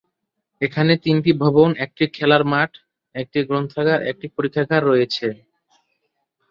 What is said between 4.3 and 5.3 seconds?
পরীক্ষাগার রয়েছে।